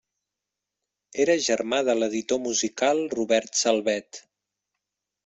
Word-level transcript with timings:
Era 1.25 1.35
germà 1.47 1.81
de 1.89 1.95
l'editor 1.99 2.41
musical 2.45 3.03
Robert 3.13 3.61
Salvet. 3.61 4.21